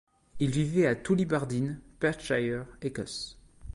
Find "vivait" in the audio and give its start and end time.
0.49-0.87